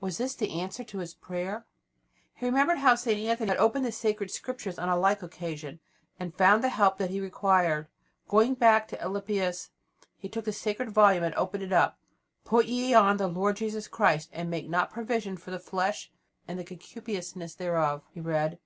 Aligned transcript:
Was 0.00 0.16
this 0.16 0.34
the 0.34 0.58
answer 0.58 0.82
to 0.84 1.00
his 1.00 1.12
prayer? 1.12 1.66
He 2.34 2.46
remembered 2.46 2.78
how 2.78 2.94
St. 2.94 3.18
Anthony 3.28 3.50
had 3.50 3.58
opened 3.58 3.84
the 3.84 3.92
sacred 3.92 4.30
Scriptures 4.30 4.78
on 4.78 4.88
a 4.88 4.96
like 4.96 5.22
occasion, 5.22 5.80
and 6.18 6.30
had 6.32 6.38
found 6.38 6.64
the 6.64 6.70
help 6.70 6.96
that 6.96 7.10
he 7.10 7.20
required. 7.20 7.88
Going 8.26 8.54
back 8.54 8.88
to 8.88 9.04
Alypius, 9.04 9.68
he 10.16 10.30
took 10.30 10.44
up 10.44 10.46
the 10.46 10.52
sacred 10.54 10.88
volume 10.92 11.24
and 11.24 11.34
opened 11.34 11.70
it. 11.70 11.92
"Put 12.46 12.64
ye 12.64 12.94
on 12.94 13.18
the 13.18 13.28
Lord 13.28 13.56
Jesus 13.56 13.86
Christ, 13.86 14.30
and 14.32 14.48
make 14.48 14.66
not 14.66 14.90
provision 14.90 15.36
for 15.36 15.50
the 15.50 15.58
flesh 15.60 16.10
and 16.48 16.58
the 16.58 16.64
concupiscence 16.64 17.54
thereof," 17.54 18.02
he 18.14 18.20
read. 18.22 18.58